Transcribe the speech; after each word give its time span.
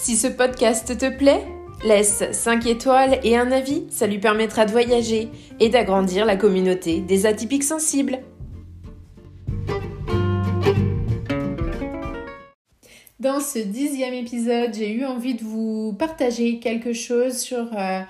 Si 0.00 0.16
ce 0.16 0.28
podcast 0.28 0.96
te 0.96 1.10
plaît, 1.10 1.44
laisse 1.84 2.22
5 2.30 2.66
étoiles 2.66 3.18
et 3.24 3.36
un 3.36 3.50
avis, 3.50 3.82
ça 3.90 4.06
lui 4.06 4.20
permettra 4.20 4.64
de 4.64 4.70
voyager 4.70 5.28
et 5.58 5.70
d'agrandir 5.70 6.24
la 6.24 6.36
communauté 6.36 7.00
des 7.00 7.26
atypiques 7.26 7.64
sensibles. 7.64 8.20
Dans 13.18 13.40
ce 13.40 13.58
dixième 13.58 14.14
épisode, 14.14 14.72
j'ai 14.72 14.92
eu 14.92 15.04
envie 15.04 15.34
de 15.34 15.42
vous 15.42 15.92
partager 15.98 16.60
quelque 16.60 16.92
chose 16.92 17.36
sur 17.36 17.68
euh, 17.76 18.00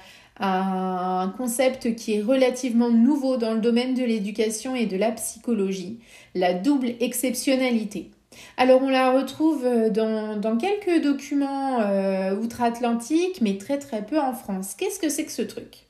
un 0.40 1.34
concept 1.38 1.96
qui 1.96 2.16
est 2.16 2.22
relativement 2.22 2.90
nouveau 2.90 3.38
dans 3.38 3.54
le 3.54 3.60
domaine 3.60 3.94
de 3.94 4.04
l'éducation 4.04 4.76
et 4.76 4.84
de 4.84 4.98
la 4.98 5.10
psychologie, 5.12 6.00
la 6.34 6.52
double 6.52 6.92
exceptionnalité. 7.00 8.10
Alors 8.56 8.82
on 8.82 8.88
la 8.88 9.12
retrouve 9.12 9.64
euh, 9.64 9.90
dans, 9.90 10.56
quelques 10.58 11.02
documents 11.02 11.80
euh, 11.80 12.36
outre-Atlantique, 12.36 13.40
mais 13.40 13.56
très 13.56 13.78
très 13.78 14.04
peu 14.04 14.18
en 14.18 14.32
France. 14.32 14.74
Qu'est-ce 14.76 14.98
que 14.98 15.08
c'est 15.08 15.24
que 15.24 15.32
ce 15.32 15.42
truc? 15.42 15.86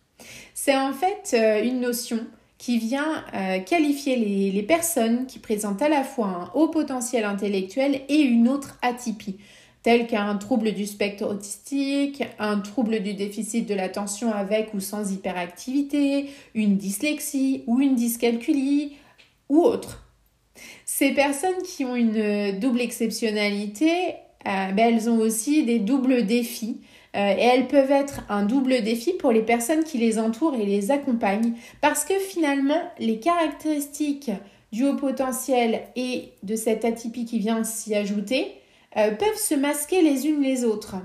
C'est 0.54 0.76
en 0.76 0.92
fait 0.92 1.34
euh, 1.34 1.62
une 1.62 1.80
notion 1.80 2.20
qui 2.58 2.78
vient 2.78 3.24
qualifier 3.66 4.16
les, 4.16 4.50
les, 4.50 4.62
personnes 4.64 5.26
qui 5.26 5.38
présentent 5.38 5.80
à 5.80 5.88
la 5.88 6.02
fois 6.02 6.26
un 6.26 6.50
haut 6.58 6.66
potentiel 6.66 7.24
intellectuel 7.24 8.00
et 8.08 8.16
une 8.16 8.48
autre 8.48 8.76
atypie, 8.82 9.38
telle 9.84 10.08
qu'un 10.08 10.34
trouble 10.34 10.72
du 10.72 10.84
spectre 10.84 11.24
autistique, 11.24 12.24
un 12.40 12.58
trouble 12.58 13.00
du 13.00 13.14
déficit 13.14 13.64
de 13.64 13.76
l'attention 13.76 14.32
avec 14.32 14.74
ou 14.74 14.80
sans 14.80 15.12
hyperactivité, 15.12 16.30
une 16.56 16.76
dyslexie 16.76 17.62
ou 17.68 17.78
une 17.78 17.94
dyscalculie 17.94 18.96
ou 19.48 19.62
autre. 19.62 20.07
Ces 20.98 21.12
personnes 21.12 21.62
qui 21.62 21.84
ont 21.84 21.94
une 21.94 22.58
double 22.58 22.80
exceptionnalité, 22.80 23.92
euh, 24.48 24.72
ben, 24.72 24.92
elles 24.92 25.08
ont 25.08 25.18
aussi 25.18 25.62
des 25.62 25.78
doubles 25.78 26.26
défis. 26.26 26.80
Euh, 27.14 27.34
et 27.38 27.40
elles 27.40 27.68
peuvent 27.68 27.92
être 27.92 28.22
un 28.28 28.42
double 28.42 28.82
défi 28.82 29.12
pour 29.12 29.30
les 29.30 29.42
personnes 29.42 29.84
qui 29.84 29.98
les 29.98 30.18
entourent 30.18 30.56
et 30.56 30.66
les 30.66 30.90
accompagnent 30.90 31.52
parce 31.80 32.04
que 32.04 32.14
finalement, 32.14 32.82
les 32.98 33.20
caractéristiques 33.20 34.32
du 34.72 34.86
haut 34.86 34.96
potentiel 34.96 35.82
et 35.94 36.30
de 36.42 36.56
cette 36.56 36.84
atypie 36.84 37.26
qui 37.26 37.38
vient 37.38 37.62
s'y 37.62 37.94
ajouter 37.94 38.54
euh, 38.96 39.12
peuvent 39.12 39.38
se 39.38 39.54
masquer 39.54 40.02
les 40.02 40.26
unes 40.26 40.42
les 40.42 40.64
autres 40.64 40.96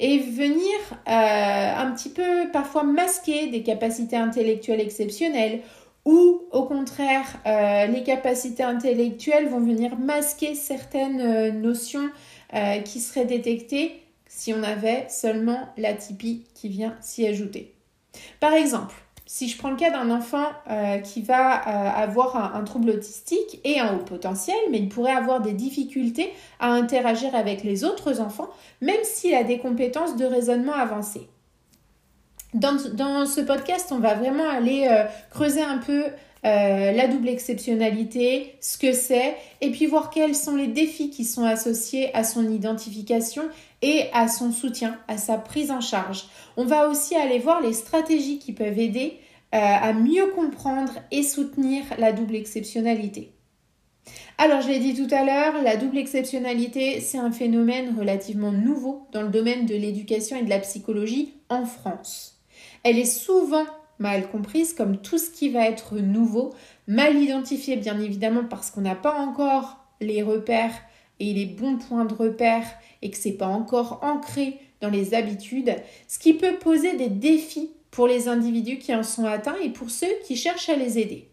et 0.00 0.16
venir 0.18 0.72
un 1.04 1.92
petit 1.92 2.08
peu 2.08 2.50
parfois 2.54 2.84
masquer 2.84 3.48
des 3.48 3.62
capacités 3.62 4.16
intellectuelles 4.16 4.80
exceptionnelles 4.80 5.60
ou 6.04 6.42
au 6.50 6.64
contraire, 6.64 7.26
euh, 7.46 7.86
les 7.86 8.02
capacités 8.02 8.62
intellectuelles 8.62 9.48
vont 9.48 9.60
venir 9.60 9.96
masquer 9.96 10.54
certaines 10.54 11.20
euh, 11.20 11.52
notions 11.52 12.10
euh, 12.54 12.80
qui 12.80 13.00
seraient 13.00 13.24
détectées 13.24 14.02
si 14.26 14.52
on 14.52 14.62
avait 14.62 15.06
seulement 15.08 15.68
l'atypie 15.76 16.44
qui 16.54 16.68
vient 16.68 16.96
s'y 17.00 17.26
ajouter. 17.26 17.74
Par 18.40 18.52
exemple, 18.52 18.94
si 19.26 19.48
je 19.48 19.56
prends 19.56 19.70
le 19.70 19.76
cas 19.76 19.90
d'un 19.90 20.10
enfant 20.10 20.44
qui 21.04 21.22
va 21.22 21.52
avoir 21.52 22.36
un, 22.36 22.58
un, 22.58 22.64
trouble 22.64 22.90
autistique 22.90 23.60
et 23.64 23.78
un 23.78 23.94
haut 23.94 24.04
potentiel, 24.04 24.56
mais 24.70 24.78
il 24.78 24.88
pourrait 24.88 25.12
avoir 25.12 25.40
des 25.40 25.52
difficultés 25.52 26.32
à 26.60 26.70
interagir 26.70 27.34
avec 27.34 27.62
les 27.62 27.84
autres 27.84 28.20
enfants, 28.20 28.48
même 28.82 29.02
s'il 29.04 29.34
a 29.34 29.44
des 29.44 29.58
compétences 29.58 30.16
de 30.16 30.26
raisonnement 30.26 30.74
avancées. 30.74 31.28
Dans, 32.54 32.78
ce 32.78 33.40
podcast, 33.40 33.88
on 33.92 33.98
va 33.98 34.14
vraiment 34.14 34.48
aller 34.48 34.86
euh, 34.90 35.04
creuser 35.30 35.62
un 35.62 35.78
peu 35.78 36.04
euh, 36.44 36.92
la 36.92 37.06
double 37.06 37.28
exceptionnalité, 37.28 38.56
ce 38.60 38.76
que 38.76 38.92
c'est, 38.92 39.36
et 39.60 39.70
puis 39.70 39.86
voir 39.86 40.10
quels 40.10 40.34
sont 40.34 40.56
les 40.56 40.66
défis 40.66 41.08
qui 41.08 41.24
sont 41.24 41.44
associés 41.44 42.14
à 42.14 42.24
son 42.24 42.50
identification 42.50 43.44
et 43.80 44.06
à 44.12 44.28
son 44.28 44.52
soutien, 44.52 44.98
à 45.08 45.16
sa 45.16 45.38
prise 45.38 45.70
en 45.70 45.80
charge. 45.80 46.24
On 46.56 46.66
va 46.66 46.88
aussi 46.88 47.14
aller 47.14 47.38
voir 47.38 47.62
les 47.62 47.72
stratégies 47.72 48.38
qui 48.38 48.52
peuvent 48.52 48.78
aider 48.78 49.18
euh, 49.54 49.58
à 49.58 49.92
mieux 49.92 50.26
comprendre 50.34 50.92
et 51.10 51.22
soutenir 51.22 51.84
la 51.98 52.12
double 52.12 52.34
exceptionnalité. 52.34 53.32
Alors, 54.36 54.60
je 54.60 54.68
l'ai 54.68 54.80
dit 54.80 54.94
tout 54.94 55.14
à 55.14 55.24
l'heure, 55.24 55.62
la 55.62 55.76
double 55.76 55.98
exceptionnalité, 55.98 57.00
c'est 57.00 57.18
un 57.18 57.30
phénomène 57.30 57.96
relativement 57.96 58.50
nouveau 58.50 59.06
dans 59.12 59.22
le 59.22 59.28
domaine 59.28 59.64
de 59.64 59.74
l'éducation 59.74 60.36
et 60.36 60.42
de 60.42 60.50
la 60.50 60.58
psychologie 60.58 61.34
en 61.48 61.64
France. 61.64 62.41
Elle 62.82 62.98
est 62.98 63.04
souvent 63.04 63.66
mal 63.98 64.28
comprise 64.28 64.74
comme 64.74 64.98
tout 64.98 65.18
ce 65.18 65.30
qui 65.30 65.48
va 65.48 65.68
être 65.68 65.96
nouveau, 65.96 66.52
mal 66.88 67.16
identifié 67.16 67.76
bien 67.76 68.00
évidemment 68.00 68.44
parce 68.44 68.70
qu'on 68.70 68.80
n'a 68.80 68.96
pas 68.96 69.14
encore 69.14 69.78
les 70.00 70.22
repères 70.22 70.74
et 71.20 71.32
les 71.32 71.46
bons 71.46 71.78
points 71.78 72.04
de 72.04 72.14
repère 72.14 72.66
et 73.00 73.10
que 73.10 73.16
c'est 73.16 73.32
pas 73.32 73.46
encore 73.46 74.00
ancré 74.02 74.58
dans 74.80 74.90
les 74.90 75.14
habitudes, 75.14 75.76
ce 76.08 76.18
qui 76.18 76.34
peut 76.34 76.58
poser 76.58 76.96
des 76.96 77.08
défis 77.08 77.70
pour 77.92 78.08
les 78.08 78.26
individus 78.26 78.78
qui 78.78 78.94
en 78.94 79.04
sont 79.04 79.26
atteints 79.26 79.60
et 79.62 79.70
pour 79.70 79.90
ceux 79.90 80.12
qui 80.26 80.34
cherchent 80.34 80.68
à 80.68 80.76
les 80.76 80.98
aider. 80.98 81.31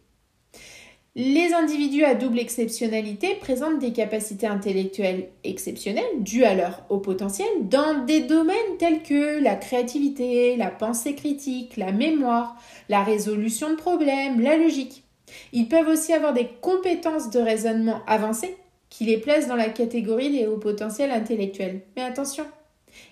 Les 1.16 1.54
individus 1.54 2.04
à 2.04 2.14
double 2.14 2.40
exceptionnalité 2.40 3.36
présentent 3.42 3.80
des 3.80 3.92
capacités 3.94 4.46
intellectuelles 4.46 5.30
exceptionnelles 5.44 6.22
dues 6.22 6.44
à 6.44 6.54
leur 6.54 6.86
haut 6.90 7.00
potentiel 7.00 7.48
dans 7.64 8.06
des 8.06 8.22
domaines 8.22 8.78
tels 8.78 9.02
que 9.02 9.42
la 9.42 9.56
créativité, 9.56 10.56
la 10.56 10.70
pensée 10.70 11.16
critique, 11.16 11.78
la 11.78 11.92
mémoire, 11.92 12.56
la 12.90 13.04
résolution 13.04 13.72
de 13.72 13.76
problèmes, 13.76 14.40
la 14.40 14.56
logique. 14.56 15.04
Ils 15.52 15.68
peuvent 15.68 15.88
aussi 15.88 16.14
avoir 16.14 16.34
des 16.34 16.48
compétences 16.62 17.32
de 17.32 17.40
raisonnement 17.40 18.02
avancées 18.06 18.56
qui 18.90 19.06
les 19.06 19.18
placent 19.18 19.48
dans 19.48 19.56
la 19.56 19.70
catégorie 19.70 20.32
des 20.32 20.46
hauts 20.46 20.58
potentiels 20.58 21.12
intellectuels. 21.12 21.82
Mais 21.96 22.04
attention, 22.04 22.46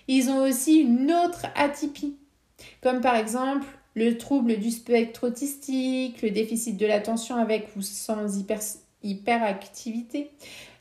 ils 0.06 0.30
ont 0.30 0.42
aussi 0.48 0.80
une 0.80 1.12
autre 1.12 1.46
atypie, 1.56 2.16
comme 2.80 3.00
par 3.00 3.16
exemple 3.16 3.66
le 3.98 4.16
trouble 4.16 4.58
du 4.58 4.70
spectre 4.70 5.26
autistique, 5.26 6.22
le 6.22 6.30
déficit 6.30 6.76
de 6.76 6.86
l'attention 6.86 7.36
avec 7.36 7.68
ou 7.76 7.82
sans 7.82 8.38
hyperactivité, 9.02 10.30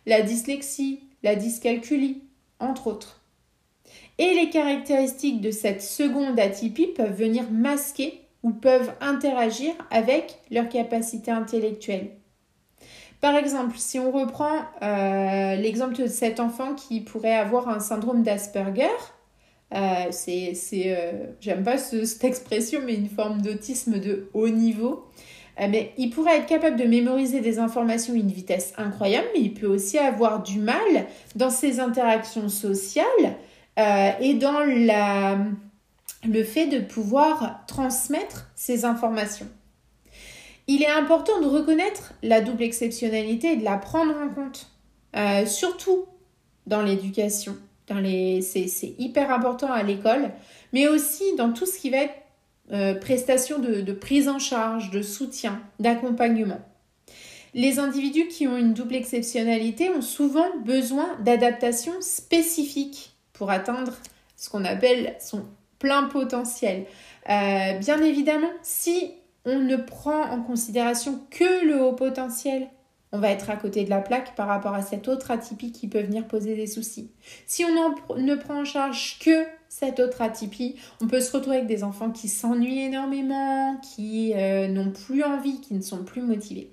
la 0.05 0.21
dyslexie, 0.21 0.99
la 1.23 1.35
dyscalculie, 1.35 2.21
entre 2.59 2.87
autres. 2.87 3.21
Et 4.19 4.35
les 4.35 4.49
caractéristiques 4.49 5.41
de 5.41 5.51
cette 5.51 5.81
seconde 5.81 6.39
atypie 6.39 6.87
peuvent 6.87 7.17
venir 7.17 7.49
masquer 7.51 8.21
ou 8.43 8.51
peuvent 8.51 8.93
interagir 9.01 9.73
avec 9.89 10.39
leur 10.51 10.69
capacité 10.69 11.31
intellectuelle. 11.31 12.11
Par 13.19 13.35
exemple, 13.35 13.77
si 13.77 13.97
on 13.97 14.11
reprend 14.11 14.59
euh, 14.83 15.55
l'exemple 15.55 15.95
de 15.95 16.07
cet 16.07 16.39
enfant 16.39 16.75
qui 16.75 17.01
pourrait 17.01 17.35
avoir 17.35 17.67
un 17.67 17.79
syndrome 17.79 18.21
d'Asperger, 18.21 18.85
euh, 19.73 20.05
c'est, 20.11 20.53
euh, 20.85 21.25
j'aime 21.41 21.63
pas 21.63 21.77
cette 21.77 22.23
expression, 22.23 22.81
mais 22.85 22.95
une 22.95 23.09
forme 23.09 23.41
d'autisme 23.41 23.99
de 23.99 24.29
haut 24.33 24.49
niveau. 24.49 25.05
Euh, 25.59 25.67
mais 25.69 25.93
il 25.97 26.09
pourrait 26.09 26.37
être 26.37 26.45
capable 26.45 26.77
de 26.77 26.85
mémoriser 26.85 27.41
des 27.41 27.59
informations 27.59 28.13
à 28.13 28.17
une 28.17 28.31
vitesse 28.31 28.73
incroyable, 28.77 29.27
mais 29.33 29.41
il 29.41 29.53
peut 29.53 29.67
aussi 29.67 29.97
avoir 29.97 30.43
du 30.43 30.59
mal 30.59 31.07
dans 31.35 31.49
ses 31.49 31.79
interactions 31.79 32.49
sociales 32.49 33.35
et 34.19 34.33
dans 34.33 34.65
la, 34.65 35.37
le 36.27 36.43
fait 36.43 36.65
de 36.65 36.79
pouvoir 36.79 37.63
transmettre 37.67 38.49
ces 38.55 38.85
informations. 38.85 39.45
Il 40.65 40.81
est 40.81 40.89
important 40.89 41.39
de 41.41 41.45
reconnaître 41.45 42.15
la 42.23 42.41
double 42.41 42.63
exceptionnalité 42.63 43.51
et 43.51 43.55
de 43.55 43.63
la 43.63 43.77
prendre 43.77 44.15
en 44.15 44.29
compte, 44.29 44.67
surtout 45.47 46.05
dans 46.65 46.81
l'éducation 46.81 47.55
c'est, 47.89 48.95
hyper 48.97 49.31
important 49.31 49.71
à 49.71 49.83
l'école, 49.83 50.31
mais 50.73 50.87
aussi 50.87 51.35
dans 51.37 51.53
tout 51.53 51.65
ce 51.65 51.79
qui 51.79 51.89
va 51.89 51.97
être 51.97 52.15
euh, 52.71 52.93
prestation 52.95 53.59
de, 53.59 53.81
de, 53.81 53.93
prise 53.93 54.27
en 54.27 54.39
charge, 54.39 54.91
de 54.91 55.01
soutien, 55.01 55.61
d'accompagnement. 55.79 56.59
Les 57.53 57.79
individus 57.79 58.27
qui 58.27 58.47
ont 58.47 58.57
une 58.57 58.73
double 58.73 58.95
exceptionnalité 58.95 59.89
ont 59.89 60.01
souvent 60.01 60.57
besoin 60.65 61.15
d'adaptations 61.21 62.01
spécifiques 62.01 63.15
pour 63.33 63.49
atteindre 63.49 63.93
ce 64.35 64.49
qu'on 64.49 64.65
appelle 64.65 65.15
son 65.19 65.45
plein 65.79 66.03
potentiel. 66.03 66.85
Euh, 67.29 67.73
bien 67.79 68.01
évidemment, 68.01 68.51
si 68.61 69.11
on 69.45 69.59
ne 69.59 69.77
prend 69.77 70.23
en 70.23 70.41
considération 70.41 71.21
que 71.29 71.65
le 71.65 71.81
haut 71.81 71.93
potentiel 71.93 72.67
on 73.11 73.19
va 73.19 73.29
être 73.29 73.49
à 73.49 73.55
côté 73.55 73.83
de 73.83 73.89
la 73.89 74.01
plaque 74.01 74.35
par 74.35 74.47
rapport 74.47 74.73
à 74.73 74.81
cette 74.81 75.07
autre 75.07 75.31
atypie 75.31 75.71
qui 75.71 75.87
peut 75.87 76.01
venir 76.01 76.27
poser 76.27 76.55
des 76.55 76.67
soucis. 76.67 77.11
Si 77.45 77.63
on 77.63 78.15
ne 78.17 78.35
prend 78.35 78.61
en 78.61 78.65
charge 78.65 79.19
que 79.19 79.45
cette 79.69 79.99
autre 79.99 80.21
atypie, 80.21 80.75
on 81.01 81.07
peut 81.07 81.21
se 81.21 81.31
retrouver 81.31 81.57
avec 81.57 81.67
des 81.67 81.83
enfants 81.83 82.11
qui 82.11 82.27
s'ennuient 82.27 82.83
énormément, 82.83 83.77
qui 83.95 84.33
euh, 84.35 84.67
n'ont 84.67 84.91
plus 84.91 85.23
envie, 85.23 85.61
qui 85.61 85.73
ne 85.73 85.81
sont 85.81 86.03
plus 86.03 86.21
motivés. 86.21 86.71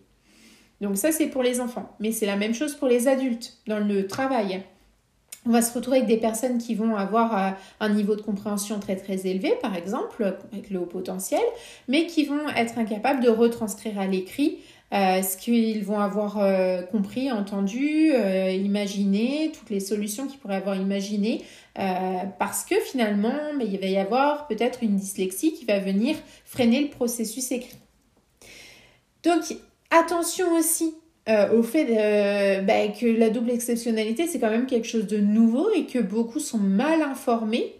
Donc 0.81 0.97
ça 0.97 1.13
c'est 1.13 1.27
pour 1.27 1.43
les 1.43 1.61
enfants, 1.61 1.95
mais 2.01 2.13
c'est 2.13 2.27
la 2.27 2.37
même 2.37 2.55
chose 2.55 2.75
pour 2.75 2.89
les 2.89 3.09
adultes 3.09 3.59
dans 3.67 3.79
le 3.79 4.07
travail. 4.07 4.65
On 5.47 5.51
va 5.51 5.61
se 5.61 5.75
retrouver 5.75 5.99
avec 5.99 6.09
des 6.09 6.17
personnes 6.17 6.57
qui 6.57 6.75
vont 6.75 6.97
avoir 6.97 7.37
euh, 7.37 7.51
un 7.81 7.91
niveau 7.91 8.17
de 8.17 8.23
compréhension 8.23 8.81
très 8.81 8.97
très 8.97 9.27
élevé, 9.27 9.53
par 9.61 9.77
exemple, 9.77 10.37
avec 10.53 10.71
le 10.71 10.81
haut 10.81 10.87
potentiel, 10.87 11.43
mais 11.87 12.07
qui 12.07 12.25
vont 12.25 12.49
être 12.57 12.79
incapables 12.79 13.23
de 13.23 13.29
retranscrire 13.29 13.99
à 13.99 14.07
l'écrit 14.07 14.59
euh, 14.93 15.23
ce 15.23 15.37
qu'ils 15.37 15.85
vont 15.85 15.99
avoir 15.99 16.39
euh, 16.39 16.83
compris, 16.83 17.33
entendu, 17.33 18.13
imaginé, 18.53 19.51
toutes 19.53 19.71
les 19.71 19.81
solutions 19.81 20.27
qu'ils 20.27 20.39
pourraient 20.39 20.57
avoir 20.57 20.77
imaginées, 20.77 21.43
parce 22.39 22.65
que 22.65 22.77
finalement, 22.77 23.53
mais 23.57 23.67
il 23.67 23.81
va 23.81 23.87
y 23.87 23.97
avoir 23.97 24.47
peut-être 24.47 24.83
une 24.83 24.97
dyslexie 24.97 25.55
qui 25.55 25.65
va 25.65 25.81
venir 25.81 26.17
freiner 26.45 26.81
le 26.83 26.89
processus 26.89 27.51
écrit. 27.51 27.77
Donc, 29.25 29.43
attention 29.91 30.55
aussi 30.57 30.95
euh, 31.29 31.59
au 31.59 31.63
fait 31.63 32.63
bah, 32.65 32.89
que 32.89 33.07
la 33.07 33.31
double 33.31 33.51
exceptionnalité, 33.51 34.27
c'est 34.27 34.39
quand 34.39 34.51
même 34.51 34.67
quelque 34.67 34.87
chose 34.87 35.07
de 35.07 35.19
nouveau 35.19 35.71
et 35.75 35.87
que 35.87 35.99
beaucoup 35.99 36.39
sont 36.39 36.59
mal 36.59 37.03
informés 37.03 37.75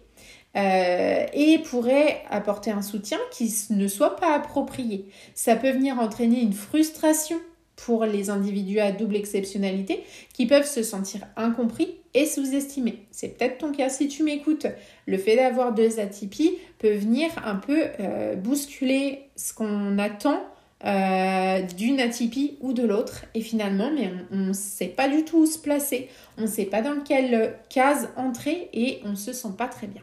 euh, 0.55 1.25
et 1.33 1.59
pourraient 1.59 2.23
apporter 2.29 2.71
un 2.71 2.81
soutien 2.81 3.17
qui 3.31 3.53
ne 3.71 3.87
soit 3.87 4.15
pas 4.15 4.33
approprié. 4.33 5.05
Ça 5.33 5.55
peut 5.55 5.71
venir 5.71 5.99
entraîner 5.99 6.41
une 6.41 6.53
frustration 6.53 7.37
pour 7.75 8.05
les 8.05 8.29
individus 8.29 8.79
à 8.79 8.91
double 8.91 9.17
exceptionnalité 9.17 10.03
qui 10.33 10.45
peuvent 10.45 10.67
se 10.67 10.81
sentir 10.81 11.21
incompris 11.35 11.95
et 12.13 12.25
sous-estimés. 12.25 13.05
C'est 13.11 13.37
peut-être 13.37 13.57
ton 13.57 13.71
cas 13.71 13.89
si 13.89 14.07
tu 14.07 14.23
m'écoutes. 14.23 14.67
Le 15.05 15.17
fait 15.17 15.35
d'avoir 15.35 15.73
deux 15.73 15.99
atypies 15.99 16.53
peut 16.79 16.93
venir 16.93 17.29
un 17.45 17.55
peu 17.55 17.83
euh, 17.99 18.35
bousculer 18.35 19.23
ce 19.35 19.53
qu'on 19.53 19.97
attend 19.99 20.41
euh, 20.85 21.61
d'une 21.77 21.99
atypie 21.99 22.57
ou 22.61 22.71
de 22.71 22.83
l'autre. 22.83 23.25
Et 23.33 23.41
finalement, 23.41 23.89
on 24.31 24.37
ne 24.37 24.53
sait 24.53 24.87
pas 24.87 25.09
du 25.09 25.25
tout 25.25 25.39
où 25.39 25.45
se 25.45 25.57
placer, 25.57 26.09
on 26.37 26.43
ne 26.43 26.47
sait 26.47 26.65
pas 26.65 26.81
dans 26.81 27.01
quelle 27.01 27.55
case 27.69 28.09
entrer 28.15 28.69
et 28.71 29.01
on 29.03 29.09
ne 29.09 29.15
se 29.15 29.33
sent 29.33 29.53
pas 29.57 29.67
très 29.67 29.87
bien. 29.87 30.01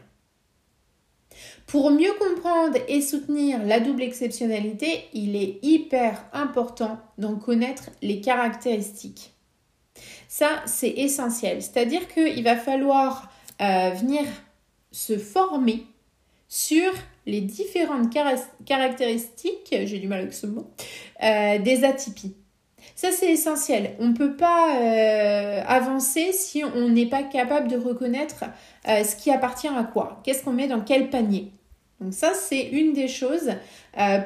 Pour 1.67 1.91
mieux 1.91 2.13
comprendre 2.19 2.77
et 2.87 3.01
soutenir 3.01 3.63
la 3.63 3.79
double 3.79 4.03
exceptionnalité, 4.03 5.05
il 5.13 5.35
est 5.35 5.59
hyper 5.63 6.23
important 6.33 6.99
d'en 7.17 7.35
connaître 7.35 7.89
les 8.01 8.21
caractéristiques. 8.21 9.33
Ça, 10.27 10.61
c'est 10.65 10.89
essentiel. 10.89 11.61
C'est-à-dire 11.61 12.07
qu'il 12.07 12.43
va 12.43 12.55
falloir 12.55 13.31
euh, 13.61 13.91
venir 13.91 14.23
se 14.91 15.17
former 15.17 15.85
sur 16.47 16.91
les 17.25 17.41
différentes 17.41 18.13
caractéristiques, 18.65 19.69
j'ai 19.71 19.99
du 19.99 20.07
mal 20.07 20.19
avec 20.19 20.33
ce 20.33 20.45
mot, 20.45 20.69
euh, 21.23 21.57
des 21.59 21.83
atypies. 21.83 22.35
Ça, 22.95 23.11
c'est 23.11 23.31
essentiel. 23.31 23.95
On 23.99 24.07
ne 24.07 24.13
peut 24.13 24.35
pas 24.35 24.77
euh, 24.77 25.61
avancer 25.67 26.31
si 26.31 26.63
on 26.63 26.89
n'est 26.89 27.07
pas 27.07 27.23
capable 27.23 27.67
de 27.67 27.77
reconnaître 27.77 28.45
euh, 28.87 29.03
ce 29.03 29.15
qui 29.15 29.31
appartient 29.31 29.67
à 29.67 29.83
quoi? 29.83 30.21
Qu'est-ce 30.23 30.43
qu'on 30.43 30.53
met 30.53 30.67
dans 30.67 30.81
quel 30.81 31.09
panier? 31.09 31.51
Donc 31.99 32.13
ça, 32.13 32.33
c'est 32.33 32.61
une 32.61 32.93
des 32.93 33.07
choses. 33.07 33.51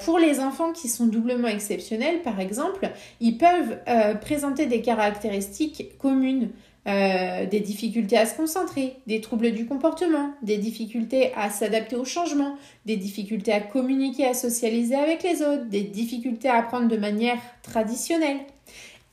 pour 0.04 0.18
les 0.18 0.40
enfants 0.40 0.72
qui 0.72 0.88
sont 0.88 1.06
doublement 1.06 1.48
exceptionnels, 1.48 2.24
par 2.24 2.40
exemple, 2.40 2.90
ils 3.19 3.38
peuvent 3.38 3.78
présenter 4.19 4.66
des 4.66 4.81
caractéristiques 4.81 5.96
communes. 6.00 6.50
Euh, 6.88 7.45
des 7.45 7.60
difficultés 7.60 8.18
à 8.18 8.25
se 8.25 8.34
concentrer, 8.38 8.95
des 9.07 9.19
troubles 9.19 9.51
du 9.51 9.66
comportement, 9.66 10.31
des 10.42 10.57
difficultés 10.57 11.34
à 11.36 11.50
s'adapter 11.50 11.98
au 11.98 12.06
changement, 12.06 12.56
des 12.86 12.95
difficultés 12.95 13.51
à 13.51 13.60
communiquer, 13.60 14.25
à 14.25 14.34
socialiser 14.34 14.95
avec 14.95 15.22
les 15.22 15.42
autres, 15.42 15.66
des 15.66 15.81
difficultés 15.81 16.48
à 16.48 16.60
apprendre 16.60 16.88
de 16.88 16.95
manière 16.95 17.39
traditionnelle. 17.62 18.38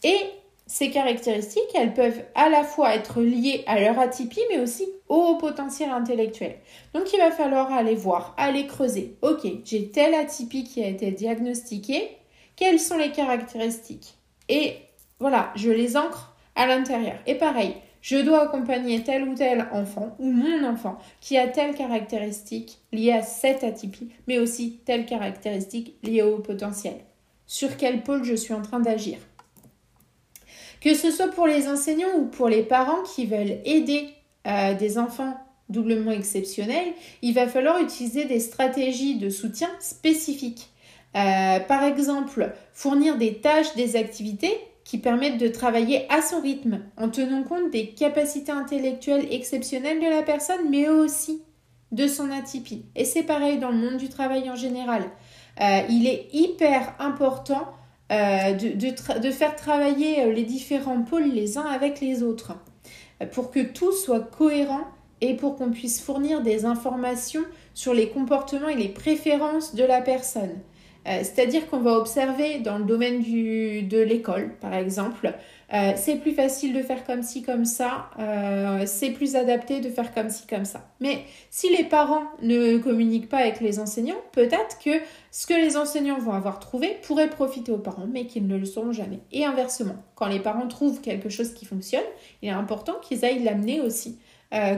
Et 0.05 0.17
ces 0.69 0.91
caractéristiques, 0.91 1.63
elles 1.75 1.95
peuvent 1.95 2.23
à 2.37 2.49
la 2.49 2.63
fois 2.63 2.95
être 2.95 3.21
liées 3.21 3.65
à 3.67 3.81
leur 3.81 3.99
atypie, 3.99 4.41
mais 4.51 4.61
aussi 4.61 4.87
au 5.09 5.35
potentiel 5.35 5.91
intellectuel. 5.91 6.55
Donc 6.95 7.13
il 7.13 7.19
va 7.19 7.33
falloir 7.33 7.73
aller 7.73 7.97
voir, 7.97 8.37
aller 8.39 8.69
creuser. 8.69 9.17
Ok, 9.21 9.49
j'ai 9.65 9.89
telle 9.89 10.15
atypie 10.15 10.63
qui 10.63 10.81
a 10.81 10.87
été 10.87 11.11
diagnostiquée, 11.11 12.19
quelles 12.55 12.79
sont 12.79 12.99
les 12.99 13.11
caractéristiques? 13.11 14.15
Et 14.49 14.77
voilà, 15.19 15.51
je 15.57 15.71
les 15.71 15.97
ancre 15.97 16.34
à 16.55 16.67
l'intérieur. 16.67 17.17
Et 17.27 17.35
pareil, 17.35 17.75
je 18.05 18.19
dois 18.19 18.43
accompagner 18.43 19.03
tel 19.03 19.27
ou 19.27 19.35
tel 19.35 19.67
enfant 19.73 20.15
ou 20.19 20.31
mon 20.31 20.63
enfant 20.69 20.99
qui 21.21 21.39
a 21.39 21.49
telle 21.49 21.75
caractéristique 21.75 22.79
liée 22.93 23.13
à 23.13 23.23
cette 23.23 23.65
atypie, 23.65 24.11
mais 24.29 24.39
aussi 24.39 24.81
telle 24.85 25.07
caractéristique 25.07 25.97
liée 26.03 26.23
au 26.23 26.39
potentiel. 26.39 26.97
Sur 27.47 27.77
quel 27.79 28.03
pôle 28.03 28.23
je 28.23 28.35
suis 28.35 28.53
en 28.53 28.61
train 28.61 28.81
d'agir. 28.81 29.19
Que 30.83 30.95
ce 30.95 31.11
soit 31.11 31.29
pour 31.29 31.47
les 31.47 31.67
enseignants 31.67 32.15
ou 32.19 32.27
pour 32.27 32.51
les 32.51 32.63
parents 32.63 33.03
qui 33.15 33.25
veulent 33.25 33.59
aider 33.65 34.09
euh, 34.47 34.75
des 34.75 34.99
enfants 34.99 35.39
doublement 35.71 36.11
exceptionnels, 36.11 36.93
il 37.23 37.33
va 37.33 37.49
falloir 37.49 37.81
utiliser 37.81 38.27
des 38.27 38.41
stratégies 38.41 39.17
de 39.17 39.31
soutien 39.31 39.71
spécifiques. 39.81 40.69
Euh, 41.17 41.59
par 41.61 41.85
exemple, 41.85 42.53
fournir 42.75 43.17
des 43.17 43.39
tâches, 43.39 43.75
des 43.77 43.97
activités 43.97 44.61
qui 44.85 44.99
permettent 44.99 45.39
de 45.39 45.49
travailler 45.49 46.07
à 46.13 46.21
son 46.21 46.41
rythme, 46.41 46.81
en 46.97 47.09
tenant 47.09 47.43
compte 47.43 47.71
des 47.71 47.89
capacités 47.89 48.53
intellectuelles 48.53 49.27
exceptionnelles 49.31 50.01
de 50.01 50.09
la 50.09 50.23
personne, 50.23 50.71
mais 50.71 50.89
aussi 50.89 51.43
de 51.93 52.07
son 52.07 52.31
atypie. 52.31 52.85
Et 52.95 53.05
c'est 53.05 53.23
pareil 53.23 53.59
dans 53.59 53.71
le 53.71 53.79
monde 53.79 53.97
du 53.97 54.09
travail 54.09 54.51
en 54.51 54.57
général. 54.57 55.05
Euh, 55.61 55.81
il 55.89 56.07
est 56.07 56.29
hyper 56.33 56.95
important 56.99 57.69
euh, 58.13 58.53
de, 58.53 59.31
faire 59.31 59.57
travailler 59.57 60.25
euh, 60.25 60.33
les 60.33 60.43
différents 60.43 61.03
pôles 61.03 61.31
les 61.31 61.57
uns 61.57 61.65
avec 61.65 62.01
les 62.01 62.23
autres, 62.23 62.53
pour 63.33 63.51
que 63.51 63.61
tout 63.61 63.93
soit 63.93 64.21
cohérent 64.21 64.85
et 65.21 65.35
pour 65.35 65.57
qu'on 65.57 65.71
puisse 65.71 66.03
fournir 66.03 66.43
des 66.43 66.67
informations 66.67 67.45
sur 67.73 67.95
les 67.95 68.11
comportements 68.11 68.69
et 68.69 68.77
les 68.77 68.89
préférences 68.89 69.75
de 69.75 69.85
la 69.85 70.03
personne. 70.03 70.59
Euh, 71.07 71.19
c'est-à-dire 71.23 71.69
qu'on 71.69 71.81
va 71.81 71.93
observer 71.93 72.59
dans 72.61 72.79
le 72.79 72.85
domaine 72.85 73.21
de 73.21 74.01
l'école, 74.01 74.55
par 74.61 74.75
exemple, 74.75 75.35
euh, 75.73 75.93
c'est 75.97 76.17
plus 76.17 76.33
facile 76.33 76.73
de 76.75 76.83
faire 76.83 77.05
comme 77.05 77.23
ci, 77.23 77.43
comme 77.43 77.65
ça, 77.65 78.11
euh, 78.19 78.85
c'est 78.87 79.11
plus 79.11 79.35
adapté 79.35 79.81
de 79.81 79.89
faire 79.91 80.15
comme 80.15 80.31
ci, 80.31 80.47
comme 80.47 80.65
ça. 80.65 80.89
Mais 81.01 81.25
si 81.51 81.75
les 81.75 81.85
parents 81.85 82.25
ne 82.43 82.79
communiquent 82.79 83.29
pas 83.29 83.39
avec 83.39 83.61
les 83.61 83.79
enseignants, 83.79 84.21
peut-être 84.33 84.79
que 84.83 84.91
ce 85.31 85.47
que 85.47 85.55
les 85.55 85.77
enseignants 85.77 86.19
vont 86.19 86.33
avoir 86.33 86.61
trouvé 86.61 86.97
pourrait 87.03 87.29
profiter 87.29 87.73
aux 87.73 87.79
parents, 87.79 88.07
mais 88.11 88.27
qu'ils 88.27 88.47
ne 88.47 88.57
le 88.57 88.65
sauront 88.67 88.93
jamais. 88.93 89.21
Et 89.33 89.45
inversement, 89.45 89.97
quand 90.15 90.29
les 90.29 90.41
parents 90.41 90.69
trouvent 90.69 91.01
quelque 91.01 91.29
chose 91.29 91.53
qui 91.55 91.65
fonctionne, 91.65 92.05
il 92.43 92.49
est 92.49 92.53
important 92.53 92.95
qu'ils 93.03 93.25
aillent 93.25 93.43
l'amener 93.43 93.81
aussi 93.81 94.19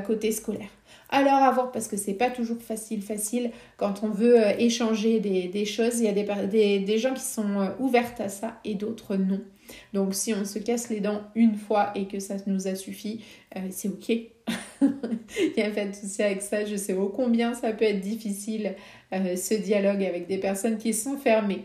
côté 0.06 0.32
scolaire. 0.32 0.70
Alors 1.08 1.34
à 1.34 1.52
voir 1.52 1.70
parce 1.70 1.86
que 1.86 1.96
c'est 1.96 2.14
pas 2.14 2.30
toujours 2.30 2.60
facile 2.60 3.00
facile 3.00 3.50
quand 3.76 4.02
on 4.02 4.08
veut 4.08 4.40
euh, 4.40 4.52
échanger 4.58 5.20
des, 5.20 5.64
choses. 5.64 6.00
Il 6.00 6.06
y 6.06 6.08
a 6.08 6.12
des, 6.46 6.80
des, 6.80 6.98
gens 6.98 7.14
qui 7.14 7.22
sont 7.22 7.60
euh, 7.60 7.68
ouvertes 7.78 8.20
à 8.20 8.28
ça 8.28 8.58
et 8.64 8.74
d'autres 8.74 9.16
non. 9.16 9.40
Donc 9.92 10.14
si 10.14 10.34
on 10.34 10.44
se 10.44 10.58
casse 10.58 10.90
les 10.90 11.00
dents 11.00 11.22
une 11.34 11.54
fois 11.54 11.92
et 11.94 12.06
que 12.06 12.18
ça 12.18 12.36
nous 12.46 12.66
a 12.66 12.74
suffi, 12.74 13.24
euh, 13.56 13.60
c'est 13.70 13.88
ok. 13.88 14.08
Il 14.80 15.52
n'y 15.56 15.62
a 15.62 15.70
pas 15.70 15.86
de 15.86 15.94
souci 15.94 16.22
avec 16.22 16.42
ça. 16.42 16.64
Je 16.64 16.76
sais 16.76 16.94
ô 16.94 17.08
combien 17.08 17.54
ça 17.54 17.72
peut 17.72 17.84
être 17.84 18.00
difficile 18.00 18.74
ce 19.12 19.54
dialogue 19.54 20.04
avec 20.04 20.28
des 20.28 20.38
personnes 20.38 20.78
qui 20.78 20.92
sont 20.92 21.16
fermées. 21.16 21.64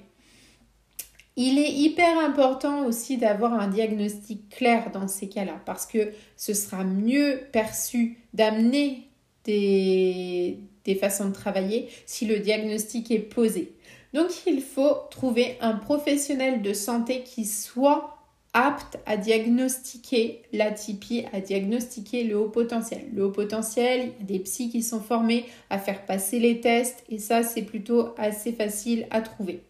Il 1.37 1.59
est 1.59 1.71
hyper 1.71 2.19
important 2.19 2.85
aussi 2.85 3.17
d'avoir 3.17 3.53
un 3.53 3.69
diagnostic 3.69 4.49
clair 4.49 4.91
dans 4.91 5.07
ces 5.07 5.29
cas-là 5.29 5.61
parce 5.65 5.85
que 5.85 6.11
ce 6.35 6.53
sera 6.53 6.83
mieux 6.83 7.39
perçu 7.53 8.17
d'amener 8.33 9.07
des, 9.45 10.59
façons 10.99 11.29
de 11.29 11.33
travailler 11.33 11.87
si 12.05 12.25
le 12.25 12.39
diagnostic 12.39 13.11
est 13.11 13.19
posé. 13.19 13.73
Donc 14.13 14.27
il 14.45 14.61
faut 14.61 14.93
trouver 15.09 15.57
un 15.61 15.73
professionnel 15.73 16.61
de 16.61 16.73
santé 16.73 17.23
qui 17.23 17.45
soit 17.45 18.17
apte 18.53 18.97
à 19.05 19.15
diagnostiquer 19.15 20.41
l'atypie, 20.51 21.23
à 21.31 21.39
diagnostiquer 21.39 22.25
le 22.25 22.37
haut 22.37 22.49
potentiel. 22.49 23.05
Le 23.13 23.23
haut 23.23 23.31
potentiel, 23.31 24.11
il 24.19 24.29
y 24.29 24.35
a 24.35 24.37
des 24.37 24.43
psys 24.43 24.69
qui 24.69 24.83
sont 24.83 24.99
formés 24.99 25.45
à 25.69 25.79
faire 25.79 26.05
passer 26.05 26.39
les 26.39 26.59
tests 26.59 27.05
et 27.07 27.19
ça 27.19 27.43
c'est 27.43 27.61
plutôt 27.61 28.09
assez 28.17 28.51
facile 28.51 29.07
à 29.11 29.21
trouver. 29.21 29.63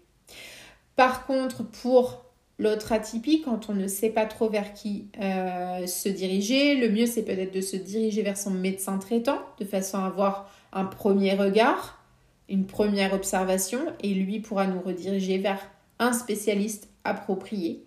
Par 0.95 1.25
contre, 1.25 1.63
pour 1.63 2.31
L'autre 2.62 2.91
atypie, 2.91 3.41
quand 3.41 3.69
on 3.69 3.74
ne 3.74 3.88
sait 3.88 4.12
pas 4.12 4.27
trop 4.27 4.48
vers 4.48 4.75
qui 4.75 5.07
euh, 5.19 5.88
se 5.88 6.07
diriger, 6.07 6.75
le 6.75 6.89
mieux 6.89 7.07
c'est 7.07 7.24
peut-être 7.24 7.51
de 7.51 7.60
se 7.60 7.75
diriger 7.75 8.21
vers 8.21 8.38
son 8.38 8.51
médecin 8.51 9.00
traitant 9.00 9.39
de 9.60 9.65
façon 9.65 9.98
à 9.98 10.05
avoir 10.05 10.48
un 10.71 10.86
premier 10.86 11.33
regard, 11.33 12.05
une 12.50 12.67
première 12.67 13.13
observation 13.13 13.79
et 14.03 14.13
lui 14.13 14.41
pourra 14.41 14.67
nous 14.67 14.79
rediriger 14.79 15.39
vers 15.39 15.71
un 15.98 16.13
spécialiste 16.13 16.88
approprié. 17.03 17.83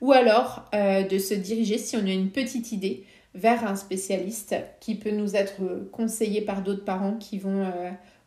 Ou 0.00 0.12
alors 0.12 0.70
de 0.72 1.18
se 1.18 1.34
diriger, 1.34 1.76
si 1.76 1.94
on 1.98 2.06
a 2.06 2.12
une 2.12 2.30
petite 2.30 2.72
idée, 2.72 3.04
vers 3.34 3.66
un 3.66 3.76
spécialiste 3.76 4.54
qui 4.80 4.94
peut 4.94 5.10
nous 5.10 5.36
être 5.36 5.90
conseillé 5.92 6.40
par 6.40 6.62
d'autres 6.62 6.84
parents 6.84 7.16
qui 7.16 7.38
vont 7.38 7.70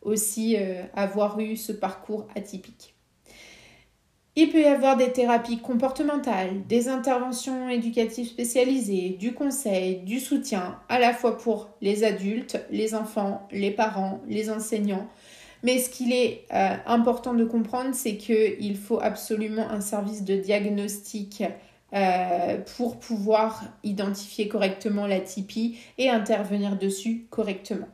aussi 0.02 0.56
avoir 0.94 1.40
eu 1.40 1.56
ce 1.56 1.72
parcours 1.72 2.28
atypique. 2.36 2.94
Il 4.40 4.50
peut 4.50 4.60
y 4.60 4.66
avoir 4.66 4.96
des 4.96 5.10
thérapies 5.10 5.58
comportementales, 5.58 6.64
des 6.68 6.88
interventions 6.88 7.68
éducatives 7.68 8.28
spécialisées, 8.28 9.16
du 9.18 9.34
conseil, 9.34 9.96
du 9.96 10.20
soutien, 10.20 10.78
à 10.88 11.00
la 11.00 11.12
fois 11.12 11.36
pour 11.36 11.70
les 11.80 12.04
adultes, 12.04 12.56
les 12.70 12.94
enfants, 12.94 13.48
les 13.50 13.72
parents, 13.72 14.20
les 14.28 14.48
enseignants. 14.48 15.08
Mais 15.64 15.80
ce 15.80 15.90
qu'il 15.90 16.12
est 16.12 16.44
euh, 16.54 16.76
important 16.86 17.34
de 17.34 17.44
comprendre, 17.44 17.96
c'est 17.96 18.16
qu'il 18.16 18.76
faut 18.76 19.00
absolument 19.02 19.68
un 19.70 19.80
service 19.80 20.22
de 20.22 20.36
diagnostic 20.36 21.42
euh, 21.92 22.58
pour 22.76 23.00
pouvoir 23.00 23.64
identifier 23.82 24.46
correctement 24.46 25.08
la 25.08 25.18
typie 25.18 25.80
et 25.98 26.10
intervenir 26.10 26.78
dessus 26.78 27.26
correctement. 27.30 27.88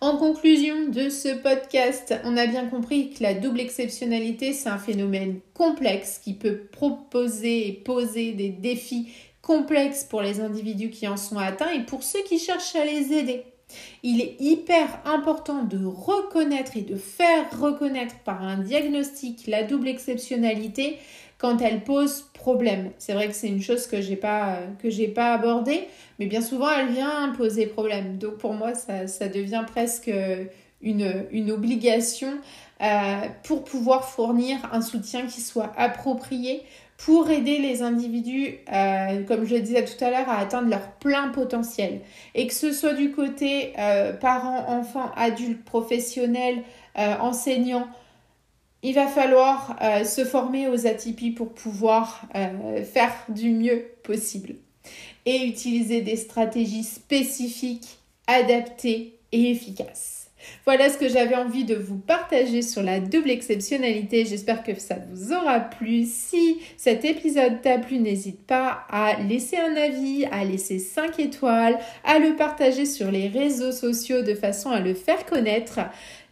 En 0.00 0.16
conclusion 0.16 0.88
de 0.88 1.08
ce 1.08 1.28
podcast, 1.28 2.14
on 2.24 2.36
a 2.36 2.46
bien 2.46 2.66
compris 2.66 3.10
que 3.10 3.22
la 3.22 3.34
double 3.34 3.60
exceptionnalité, 3.60 4.52
c'est 4.52 4.68
un 4.68 4.78
phénomène 4.78 5.40
complexe 5.54 6.18
qui 6.18 6.34
peut 6.34 6.66
proposer 6.72 7.68
et 7.68 7.72
poser 7.72 8.32
des 8.32 8.48
défis 8.48 9.12
complexes 9.42 10.04
pour 10.04 10.22
les 10.22 10.40
individus 10.40 10.90
qui 10.90 11.06
en 11.06 11.16
sont 11.16 11.38
atteints 11.38 11.72
et 11.72 11.84
pour 11.84 12.02
ceux 12.02 12.22
qui 12.24 12.38
cherchent 12.38 12.76
à 12.76 12.84
les 12.84 13.12
aider. 13.12 13.44
Il 14.02 14.20
est 14.20 14.36
hyper 14.40 15.00
important 15.04 15.62
de 15.64 15.84
reconnaître 15.84 16.76
et 16.76 16.82
de 16.82 16.96
faire 16.96 17.44
reconnaître 17.60 18.16
par 18.24 18.42
un 18.42 18.58
diagnostic 18.58 19.46
la 19.46 19.62
double 19.62 19.88
exceptionnalité 19.88 20.98
quand 21.38 21.60
elle 21.60 21.82
pose 21.82 22.30
problème. 22.34 22.90
C'est 22.98 23.14
vrai 23.14 23.28
que 23.28 23.34
c'est 23.34 23.48
une 23.48 23.62
chose 23.62 23.86
que 23.86 24.00
j'ai 24.00 24.16
pas 24.16 24.58
que 24.78 24.90
j'ai 24.90 25.08
pas 25.08 25.34
abordée, 25.34 25.88
mais 26.18 26.26
bien 26.26 26.40
souvent 26.40 26.70
elle 26.70 26.88
vient 26.88 27.32
poser 27.36 27.66
problème. 27.66 28.18
Donc 28.18 28.38
pour 28.38 28.54
moi 28.54 28.74
ça, 28.74 29.28
devient 29.28 29.64
presque 29.66 30.10
une, 30.80 31.26
une 31.32 31.50
obligation 31.50 32.38
euh, 32.82 33.28
pour 33.44 33.62
pouvoir 33.62 34.08
fournir 34.08 34.58
un 34.72 34.82
soutien 34.82 35.26
qui 35.26 35.40
soit 35.40 35.72
approprié 35.76 36.64
pour 36.98 37.30
aider 37.30 37.58
les 37.58 37.82
individus, 37.82 38.58
euh, 38.72 39.24
comme 39.24 39.44
je 39.44 39.56
le 39.56 39.60
disais 39.60 39.84
tout 39.84 40.04
à 40.04 40.10
l'heure, 40.10 40.28
à 40.28 40.38
atteindre 40.38 40.68
leur 40.68 40.92
plein 40.92 41.28
potentiel. 41.28 42.00
Et 42.34 42.46
que 42.46 42.54
ce 42.54 42.72
soit 42.72 42.94
du 42.94 43.10
côté 43.10 43.72
euh, 43.78 44.12
parents, 44.12 44.68
enfants, 44.68 45.10
adultes, 45.16 45.64
professionnels, 45.64 46.62
enseignants, 46.94 47.88
il 48.82 48.94
va 48.94 49.06
falloir 49.06 49.76
euh, 49.80 50.04
se 50.04 50.24
former 50.24 50.68
aux 50.68 50.86
atypies 50.86 51.30
pour 51.30 51.52
pouvoir 51.52 52.26
euh, 52.34 52.84
faire 52.84 53.14
du 53.28 53.50
mieux 53.50 53.86
possible 54.02 54.56
et 55.24 55.46
utiliser 55.46 56.00
des 56.00 56.16
stratégies 56.16 56.82
spécifiques, 56.82 57.98
adaptées 58.26 59.18
et 59.30 59.50
efficaces. 59.50 60.21
Voilà 60.64 60.88
ce 60.88 60.98
que 60.98 61.08
j'avais 61.08 61.34
envie 61.34 61.64
de 61.64 61.74
vous 61.74 61.98
partager 61.98 62.62
sur 62.62 62.82
la 62.82 63.00
double 63.00 63.30
exceptionnalité. 63.30 64.24
J'espère 64.24 64.62
que 64.62 64.74
ça 64.78 64.96
vous 65.10 65.32
aura 65.32 65.60
plu. 65.60 66.04
Si 66.04 66.58
cet 66.76 67.04
épisode 67.04 67.62
t'a 67.62 67.78
plu, 67.78 67.98
n'hésite 67.98 68.46
pas 68.46 68.84
à 68.90 69.20
laisser 69.22 69.56
un 69.56 69.76
avis, 69.76 70.26
à 70.30 70.44
laisser 70.44 70.78
5 70.78 71.18
étoiles, 71.18 71.78
à 72.04 72.18
le 72.18 72.36
partager 72.36 72.86
sur 72.86 73.10
les 73.10 73.28
réseaux 73.28 73.72
sociaux 73.72 74.22
de 74.22 74.34
façon 74.34 74.70
à 74.70 74.80
le 74.80 74.94
faire 74.94 75.26
connaître. 75.26 75.80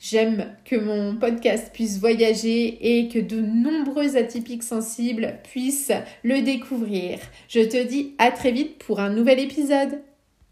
J'aime 0.01 0.47
que 0.65 0.77
mon 0.77 1.17
podcast 1.17 1.71
puisse 1.75 1.99
voyager 1.99 2.99
et 2.99 3.09
que 3.09 3.19
de 3.19 3.41
nombreux 3.41 4.17
atypiques 4.17 4.63
sensibles 4.63 5.35
puissent 5.45 5.93
le 6.23 6.41
découvrir. 6.41 7.19
Je 7.49 7.61
te 7.61 7.83
dis 7.83 8.15
à 8.19 8.31
très 8.31 8.51
vite 8.51 8.79
pour 8.79 9.01
un 9.01 9.11
nouvel 9.11 9.41
épisode. 9.41 10.01